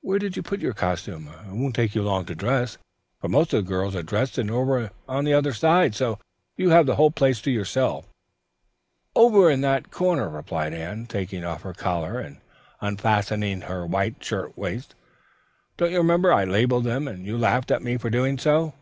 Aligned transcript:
Where 0.00 0.20
did 0.20 0.36
you 0.36 0.44
put 0.44 0.60
your 0.60 0.74
costumes? 0.74 1.28
It 1.44 1.54
won't 1.56 1.74
take 1.74 1.92
you 1.96 2.02
long 2.04 2.24
to 2.26 2.36
dress, 2.36 2.78
for 3.20 3.26
most 3.26 3.52
of 3.52 3.64
the 3.64 3.68
girls 3.68 3.96
are 3.96 4.02
dressed 4.04 4.38
and 4.38 4.48
over 4.48 4.92
on 5.08 5.24
the 5.24 5.34
other 5.34 5.52
side, 5.52 5.96
so 5.96 6.20
you 6.56 6.68
have 6.70 6.86
the 6.86 7.10
place 7.10 7.40
to 7.40 7.50
yourself." 7.50 8.08
"Over 9.16 9.50
in 9.50 9.60
that 9.62 9.90
corner," 9.90 10.28
replied 10.28 10.72
Anne, 10.72 11.06
taking 11.06 11.42
off 11.44 11.62
her 11.62 11.74
collar 11.74 12.20
and 12.20 12.38
unfastening 12.80 13.62
her 13.62 13.84
white 13.84 14.22
shirt 14.22 14.56
waist. 14.56 14.94
"Don't 15.76 15.90
you 15.90 15.98
remember, 15.98 16.32
I 16.32 16.44
labeled 16.44 16.84
them 16.84 17.08
and 17.08 17.26
you 17.26 17.36
laughed 17.36 17.72
at 17.72 17.82
me 17.82 17.96
for 17.96 18.08
doing 18.08 18.38
so?" 18.38 18.74